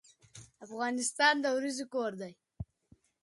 افغانستان 0.65 1.33
د 1.39 1.45
وریجو 1.55 1.85
کور 1.93 2.11
دی. 2.21 2.33